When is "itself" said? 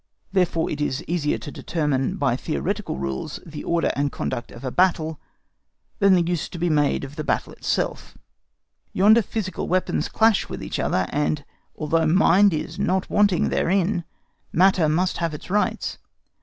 7.53-8.17